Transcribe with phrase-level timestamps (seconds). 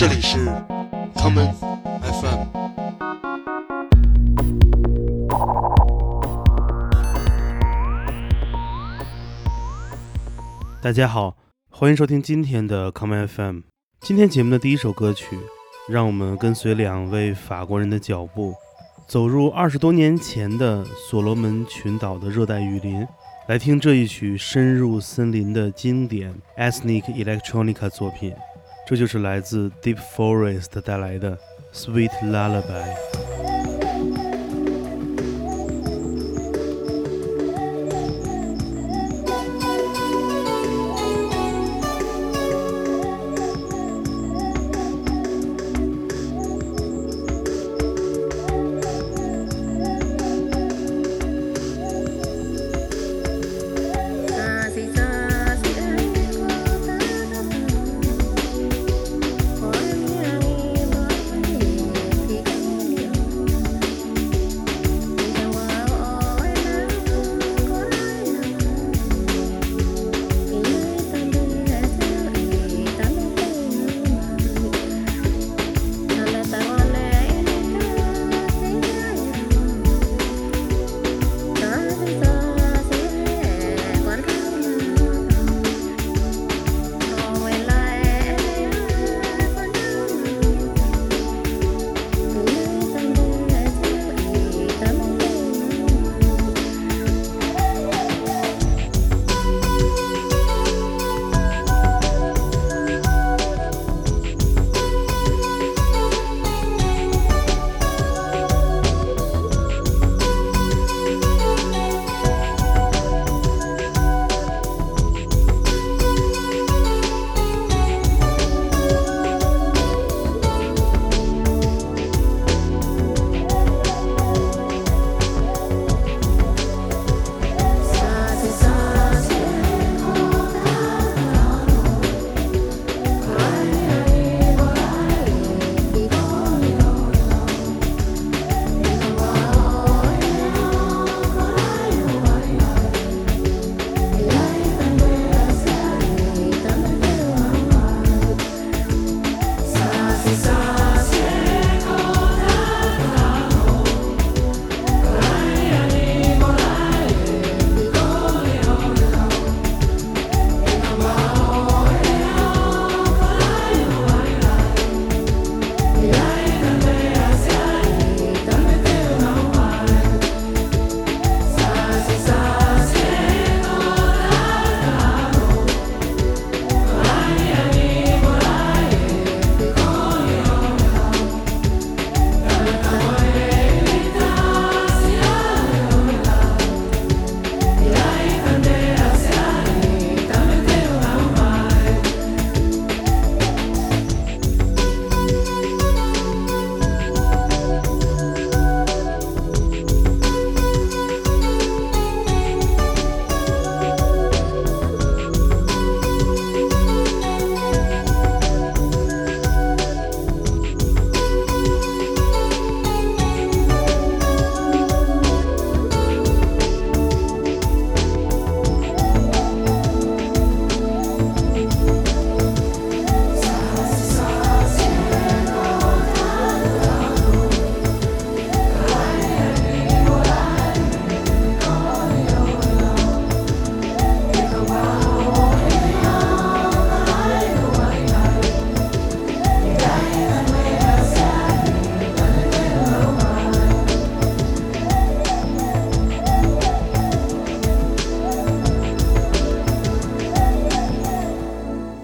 [0.00, 0.38] 这里是
[1.14, 1.52] common
[2.00, 2.46] FM。
[10.80, 11.36] 大家好，
[11.68, 13.60] 欢迎收听今天的 common FM。
[14.00, 15.38] 今天节目的第一首歌曲，
[15.86, 18.54] 让我们跟随两位法国人的脚步，
[19.06, 23.06] 走入二十多年前的所罗门群岛的热带雨林。
[23.48, 28.32] 来听这一曲深入森林的经典 ethnic electronic 作品，
[28.89, 31.37] 这就是来自 Deep Forest 带来的
[31.73, 33.48] Sweet Lullaby。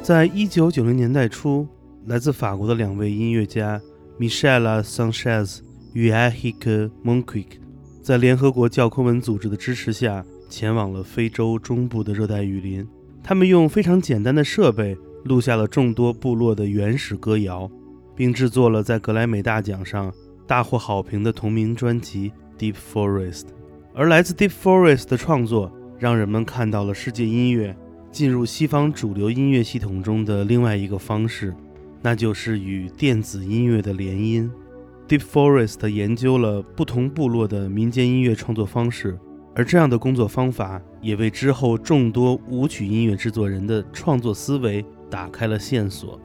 [0.06, 1.66] 在一九九零年代初，
[2.04, 3.82] 来自法国的两位音乐家
[4.20, 5.58] Michelle Sanchez
[5.94, 7.58] 与 Ahik Monquick
[8.04, 12.86] 在联合国教科文组织的支持下，前往了非洲中部的热带雨林。
[13.20, 17.68] 他们用非常简单的设备录下了众多部落的原始歌谣，
[18.14, 20.14] 并制作了在格莱美大奖上
[20.46, 22.30] 大获好评的同名专辑
[22.60, 23.40] 《Deep Forest》。
[23.92, 25.68] 而来自 Deep Forest 的创作，
[25.98, 27.76] 让人们看到了世界音乐。
[28.16, 31.54] 进入西方主流音乐系统中的另外一个方式，
[32.00, 34.48] 那就是与电子音乐的联姻。
[35.06, 39.18] Deep Forest 研究了不同部落的民间音乐创作方式，
[39.54, 46.18] 而这样的工作方法也为之后众多舞曲音乐制作人的创作思维打开了线索。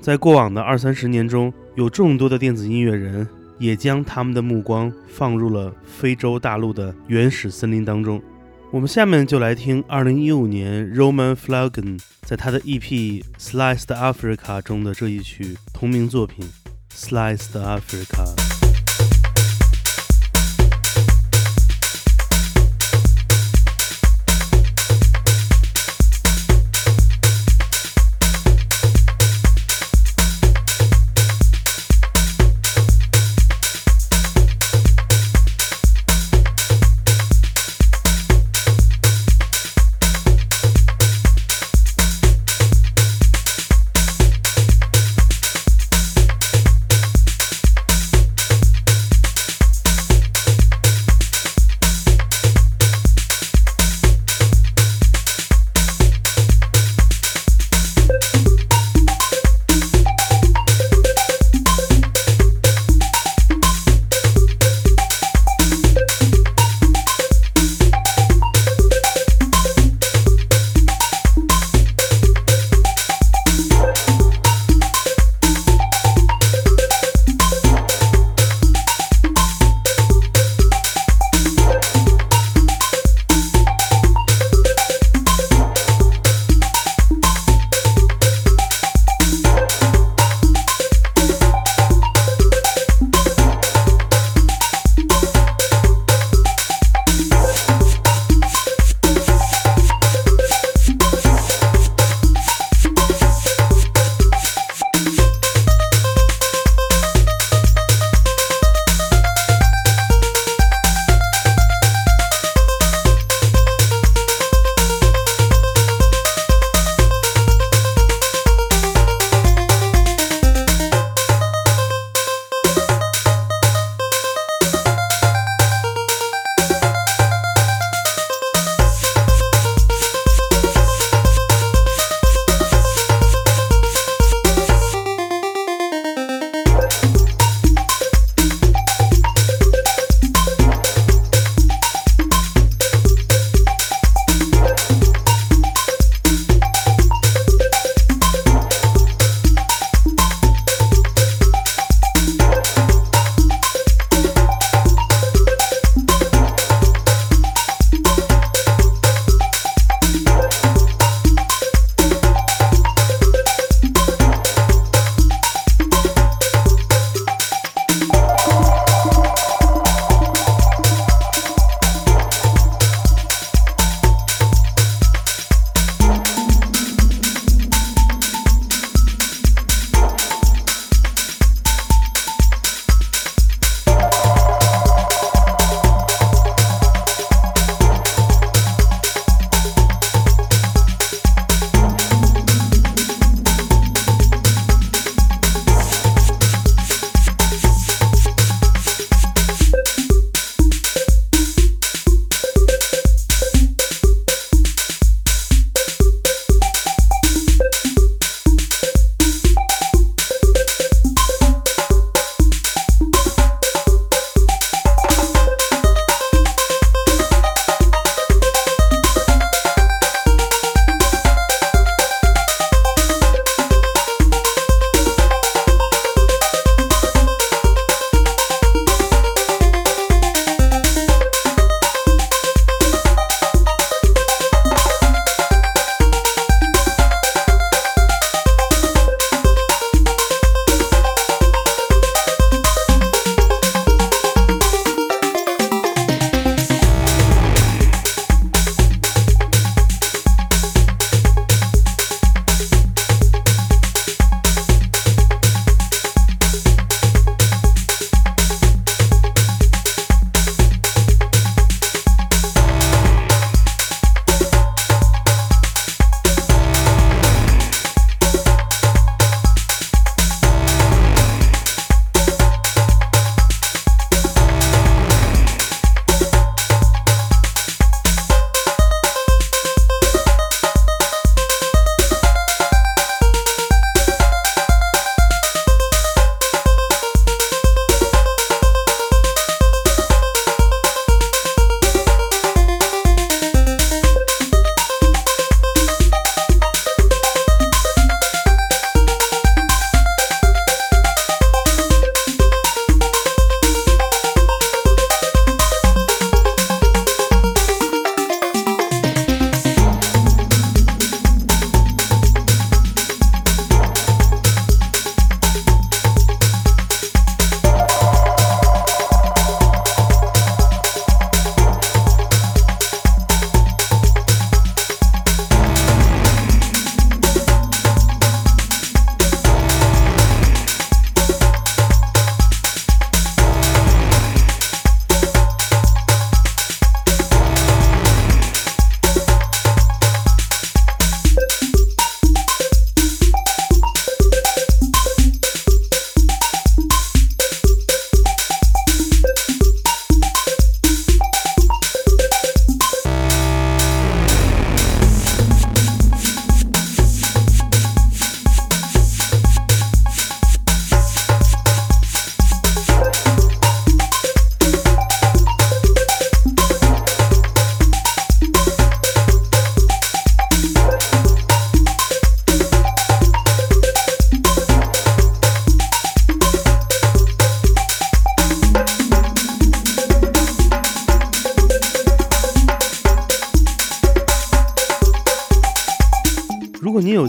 [0.00, 3.24] 在过往的二三十年中，有众多的电子音乐人
[3.60, 8.20] 也将他们的目光放入了非洲大陆的原始森林当中。
[8.76, 16.46] 我们下面就来听2015年 Roman Flagen 在他的 EP《Sliced Africa》中的这一曲同名作品
[16.94, 18.36] 《Sliced Africa》。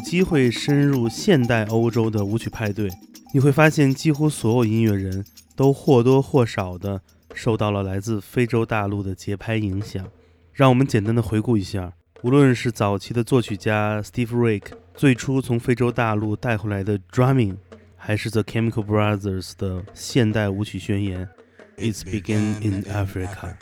[0.07, 2.89] 机会深入现代欧洲的舞曲派对，
[3.33, 7.01] 你会发现几乎所有音乐人都或多或少地
[7.35, 10.07] 受到了来自非洲大陆的节拍影响。
[10.53, 17.57] 让我们简单的回顾一下，无论是早期的作曲家 Steve Reich 最初从非洲大陆带回来的 drumming，
[17.97, 21.27] 还是 The Chemical Brothers 的现代舞曲宣言
[21.75, 23.55] It's Begin in Africa，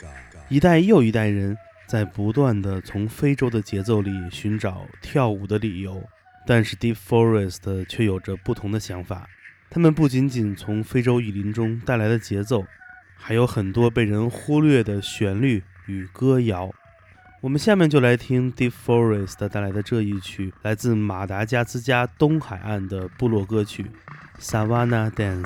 [0.48, 1.58] 一代又一代人。
[1.88, 6.02] 在不断的从非洲的节奏里寻找跳舞的理由，
[6.46, 9.28] 但是 Deep Forest 却有着不同的想法。
[9.68, 12.64] 他们不仅仅从非洲雨林中带来的节奏，
[13.16, 16.70] 还有很多被人忽略的旋律与歌谣。
[17.42, 23.90] 我们下面就来听 Deep Forest 带来的这一曲，来自马达加斯加东海岸的部落歌曲
[24.40, 25.44] 《Savannah Dance》。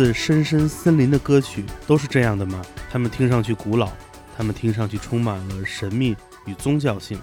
[0.00, 2.62] 自深深森林的歌曲都是这样的吗？
[2.90, 3.92] 它们听上去古老，
[4.34, 6.16] 它们听上去充满了神秘
[6.46, 7.20] 与宗教性。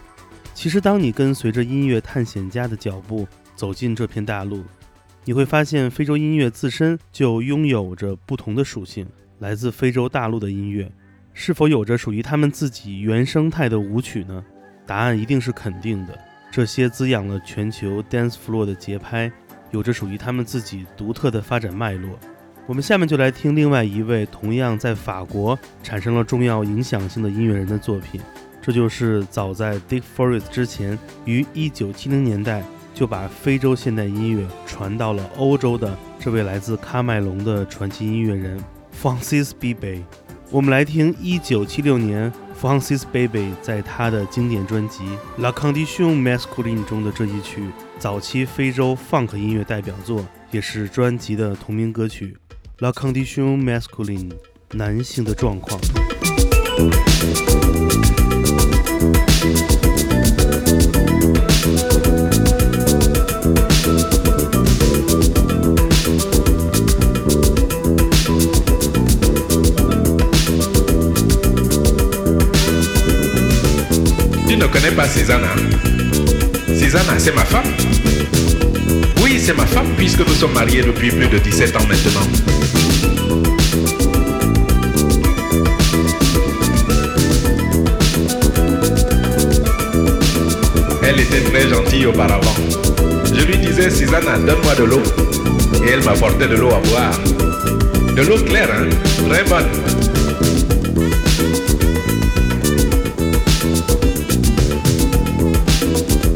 [0.54, 4.64] 其实，当你跟随着音乐探险家的脚步走进这片大陆，
[5.26, 9.08] 你会发现非洲音乐自身就拥有着不同的属性。
[9.40, 10.88] 来自非洲大陆的音乐，
[11.34, 14.46] 是否有着属于他们自己原生态的舞曲呢？
[14.86, 16.16] 答案一定是肯定的。
[16.52, 19.32] 这些滋养了全球 dance floor 的节拍，
[19.72, 22.20] 有着属于他们自己独特的发展脉络。
[22.68, 28.20] 我们下面就来听另外一位同样在法国产生了重要影响性的音乐人的作品，
[28.62, 32.62] 这就是早在 Dick Forest 之前于1970年代
[32.94, 38.62] 就把非洲现代音乐传到了欧洲的这位来自喀麦隆的传奇音乐人
[39.02, 40.02] Francis Bebey。
[40.52, 45.06] 我们来听1976年 Francis Bebey 在他的经典专辑
[45.42, 47.64] 《La Condition Masculine》中的这一曲，
[47.98, 52.36] 早期非洲 Funk 音乐代表作，也是专辑的同名歌曲
[52.79, 54.33] 《La Condition Masculine》，
[54.77, 55.81] 男性的状况。
[74.63, 75.43] ne connais pas Cézanne.
[76.79, 77.65] Cézanne, c'est ma femme.
[79.30, 82.28] C'est ma femme puisque nous sommes mariés depuis plus de 17 ans maintenant.
[91.04, 92.56] Elle était très gentille auparavant.
[93.34, 95.04] Je lui disais, Susanna, donne-moi de l'eau.
[95.86, 97.20] Et elle m'apportait de l'eau à boire.
[98.16, 98.90] De l'eau claire, hein?
[99.30, 99.68] Très bonne.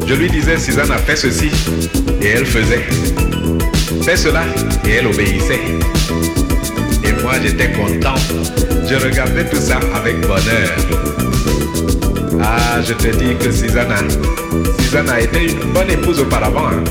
[0.08, 1.49] Je lui disais, Suzanne a fait ceci,
[2.21, 2.86] et elle faisait.
[4.03, 4.43] Fais cela,
[4.88, 5.60] et elle obéissait.
[7.03, 8.15] Et moi, j'étais content.
[8.88, 10.69] Je regardais tout ça avec bonheur.
[12.41, 13.97] Ah, je te dis que Susanna,
[14.79, 16.67] Susanna été une bonne épouse auparavant.
[16.67, 16.84] hein.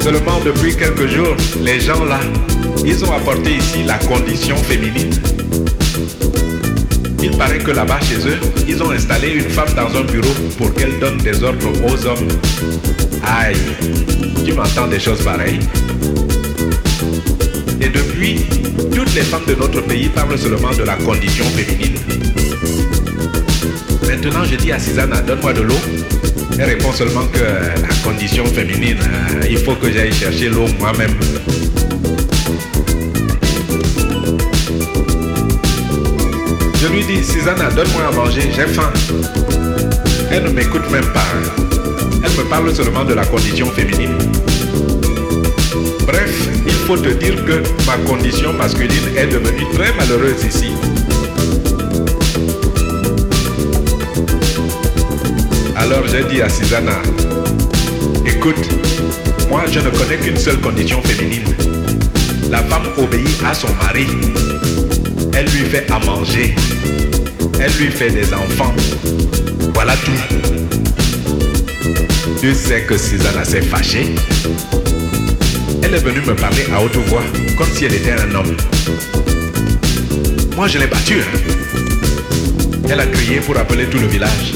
[0.00, 2.20] Seulement depuis quelques jours, les gens là,
[2.84, 5.10] ils ont apporté ici la condition féminine.
[7.28, 10.72] Il paraît que là-bas chez eux, ils ont installé une femme dans un bureau pour
[10.74, 12.28] qu'elle donne des ordres aux hommes.
[13.24, 13.56] Aïe,
[14.44, 15.58] tu m'entends des choses pareilles
[17.80, 18.46] Et depuis,
[18.94, 21.98] toutes les femmes de notre pays parlent seulement de la condition féminine.
[24.06, 25.80] Maintenant, je dis à Susanna, donne-moi de l'eau.
[26.60, 31.16] Elle répond seulement que la condition féminine, euh, il faut que j'aille chercher l'eau moi-même.
[36.86, 38.92] Je lui dis, Susanna, donne-moi à manger, j'ai faim.
[40.30, 41.26] Elle ne m'écoute même pas.
[42.22, 44.16] Elle me parle seulement de la condition féminine.
[46.06, 50.70] Bref, il faut te dire que ma condition masculine est devenue très malheureuse ici.
[55.76, 57.02] Alors j'ai dit à Susanna,
[58.24, 58.68] écoute,
[59.50, 61.52] moi je ne connais qu'une seule condition féminine.
[62.48, 64.06] La femme obéit à son mari.
[65.36, 66.54] Elle lui fait à manger.
[67.60, 68.74] Elle lui fait des enfants.
[69.74, 70.36] Voilà tout.
[72.40, 74.14] Tu sais que Susanna s'est fâchée.
[75.82, 77.22] Elle est venue me parler à haute voix,
[77.56, 78.56] comme si elle était un homme.
[80.56, 81.20] Moi je l'ai battue.
[81.20, 81.38] hein.
[82.90, 84.54] Elle a crié pour appeler tout le village.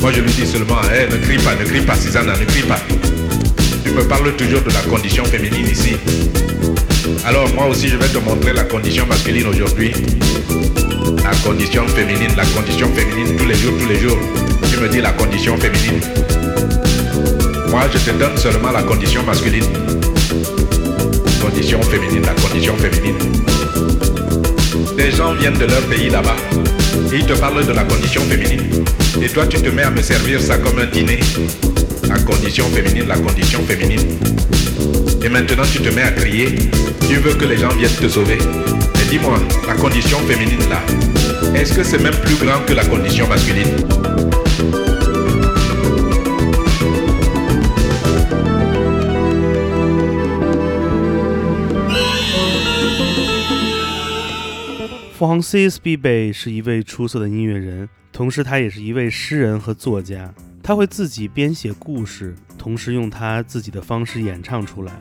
[0.00, 2.62] Moi je lui dis seulement, Eh, ne crie pas, ne crie pas, Susanna, ne crie
[2.62, 2.80] pas.
[3.84, 5.96] Tu me parles toujours de la condition féminine ici.
[7.24, 9.92] Alors moi aussi je vais te montrer la condition masculine aujourd'hui.
[11.24, 14.18] La condition féminine, la condition féminine tous les jours, tous les jours.
[14.70, 16.00] Tu me dis la condition féminine.
[17.68, 19.64] Moi je te donne seulement la condition masculine.
[21.40, 23.16] Condition féminine, la condition féminine.
[24.96, 26.36] Des gens viennent de leur pays là-bas.
[27.12, 28.84] Ils te parlent de la condition féminine.
[29.22, 31.20] Et toi tu te mets à me servir ça comme un dîner.
[32.08, 34.00] La condition féminine, la condition féminine.
[35.23, 36.55] Et maintenant tu te mets à crier.
[37.07, 38.37] Tu veux que les gens viennent te sauver.
[38.95, 40.81] Mais dis-moi, la condition féminine là,
[41.55, 43.67] est-ce que c'est même plus grand que la condition masculine
[55.15, 60.33] Francis Bebey 是一位出色的音乐人，同时他也是一位诗人和作家。
[60.61, 64.92] 他会自己编写故事， 同时用他自己的方式演唱出来。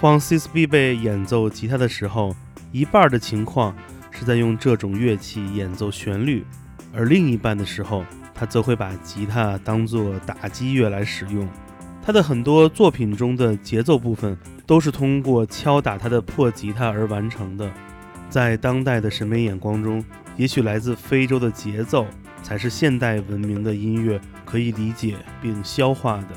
[0.00, 2.34] Francis Beb 演奏吉他的时候，
[2.72, 3.74] 一半的情况
[4.10, 6.44] 是在用这种乐器演奏旋律，
[6.94, 11.46] 而另一半的时候，他则会把吉他当作打击乐来使用。
[12.02, 17.70] 他的很多作品中的节奏部分都是通过敲打他的破吉他而完成的。
[18.30, 20.02] 在当代的审美眼光中，
[20.36, 22.06] 也许来自非洲的节奏
[22.42, 26.28] 才是现代文明的音乐可以理解并消化的。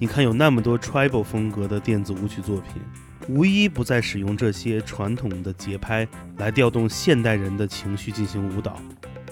[0.00, 2.80] 你看，有那么多 tribal 风格的电子舞曲作品，
[3.28, 6.06] 无一不在使用这些传统的节拍
[6.36, 8.80] 来调动现代人的情绪进行舞蹈。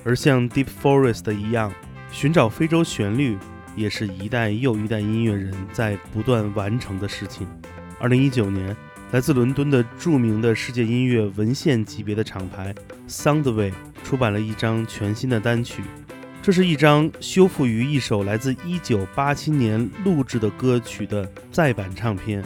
[0.05, 1.72] 而像 Deep Forest 一样，
[2.11, 3.38] 寻找非洲旋律，
[3.76, 7.46] 也是一代又一代音乐人在不断完成的事情。
[8.00, 8.76] 二零一九年
[9.12, 12.74] 来自伦敦的著名的世界音乐文献级别的厂牌
[13.09, 15.83] Soundwave 出版了一张全新的单曲。
[16.47, 22.41] 这是一张修复于一首来自1987年录制的歌曲的再版唱片，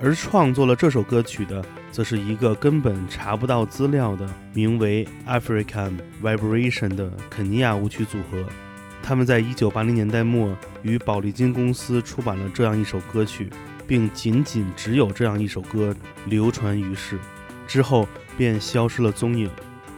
[0.00, 8.44] 而创作了这首歌曲的，则是一个根本查不到资料的名为 African Vibration 的肯尼亚舞曲组合。
[9.04, 13.48] 他们在1980年代末与宝丽金公司出版了这样一首歌曲，
[13.86, 15.94] 并仅仅只有这样一首歌
[16.26, 17.20] 流传于世，
[17.68, 19.48] 之后便消失了踪影。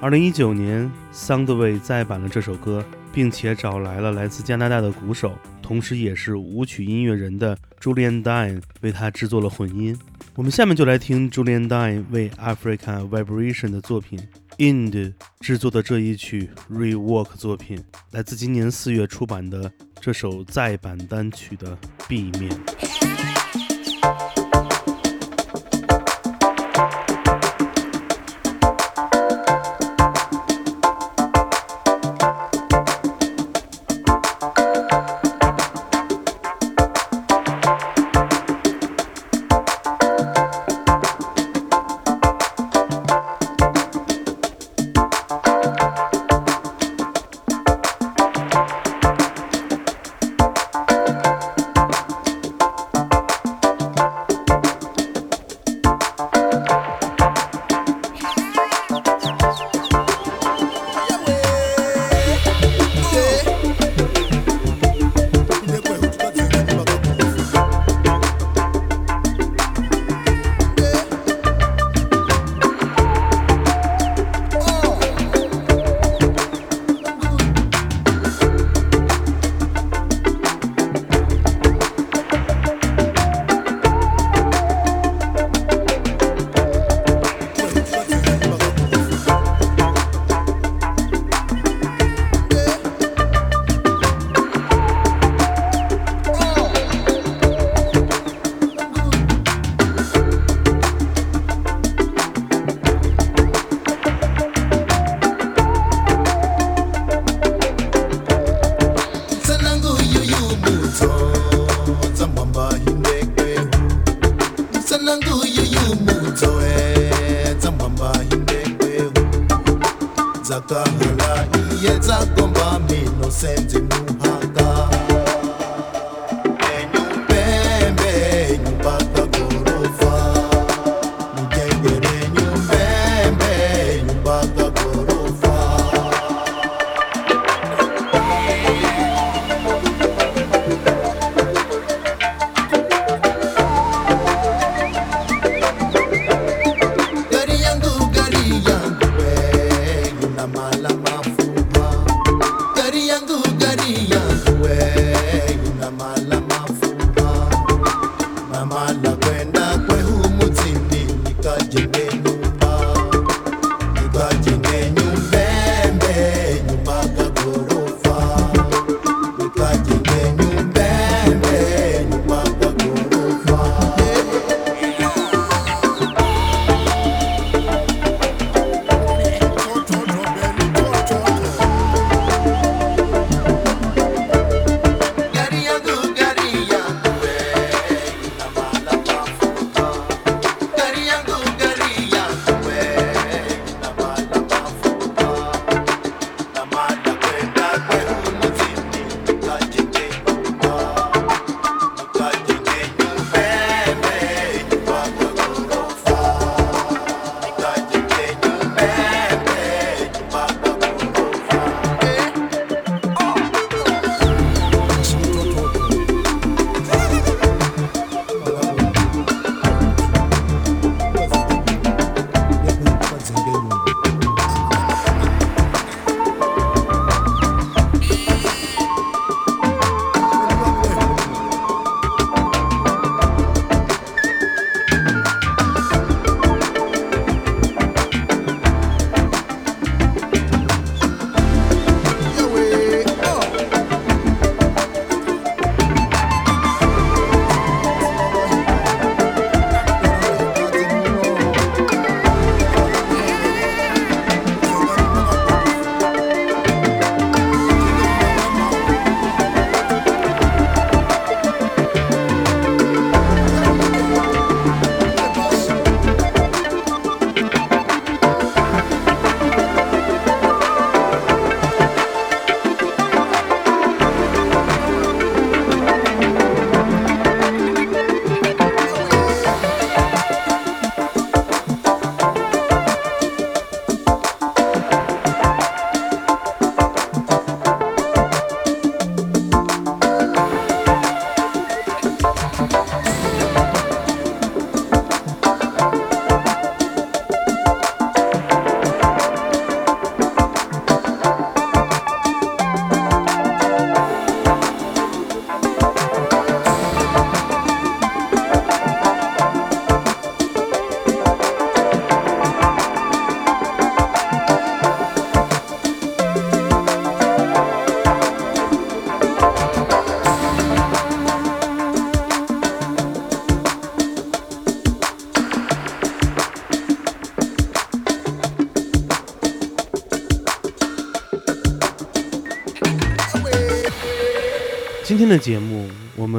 [0.03, 2.85] 2019年，Soundwave 再版了这首歌。
[3.17, 9.99] 并且找来了来自加拿大的鼓手，同时也是舞曲音乐人的 Julian Dine 为他制作了混音。
[10.35, 14.21] 我们下面就来听 Julian Dine 为 Africa Vibration 的作品
[14.59, 21.75] Ind 制作的这一曲 Rework 作品，来自今年四月出版的这首再版单曲的
[22.07, 22.51] B 面。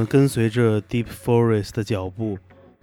[0.07, 2.37] 跟随着 Deep Forest 的脚步，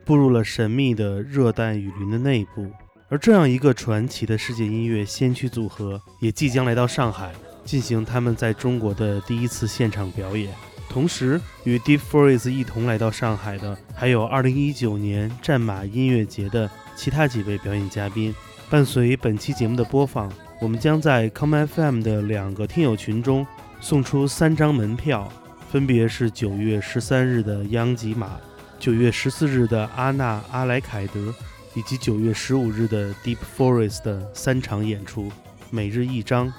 [0.04, 2.70] 步入了神秘的热带雨林的内部。
[3.08, 7.32] 而这样一个传奇的世界音乐先驱组合，也即将来到上海，
[7.64, 10.52] 进行他们在中国的第一次现场表演。
[10.88, 18.34] 同时，与 Deep Forest 一同来到上海的，还有2019年战马音乐节的其他几位表演嘉宾。
[18.70, 23.46] 伴随本期节目的播放，我们将在 Come FM 的两个听友群中
[23.80, 25.30] 送出三张门票，
[25.70, 28.38] 分别是九月十三日的央吉玛，
[28.79, 31.35] 九月十四日的阿纳阿莱凯德，
[31.74, 35.33] 以及九月十五日的 Deep Forest 的三场演出，
[35.70, 36.53] 每日一张。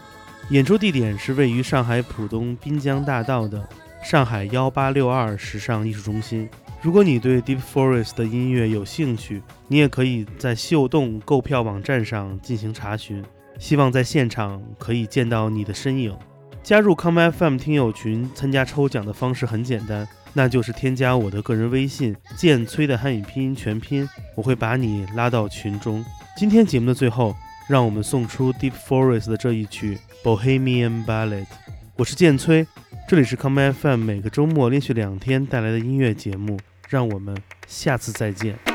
[0.50, 3.68] 演出地点是位于上海浦东滨江大道的
[4.04, 6.48] 上海幺八六二时尚艺术中心。
[6.82, 13.24] 如果你对 Deep Forest 的音乐有兴趣，你也可以在秀动购票网站上进行查询。
[13.58, 16.16] 希望在现场可以见到你的身影。
[16.66, 26.04] 加入 Come FM 听友群参加抽奖的方式很简单，那就是添加我的个人微信“剑崔”的汉语拼音全拼，我会把你拉到群中。
[26.36, 27.36] 今天节目的最后，
[27.70, 31.44] 让我们送出 Deep Forest 的这一曲《Bohemian Ballad》。
[31.98, 32.66] 我是剑崔，
[33.08, 36.60] 这里是 Come FM 每个周末连续两天带来的音乐节目。
[36.90, 37.36] 让我们
[37.68, 38.75] 下次再见。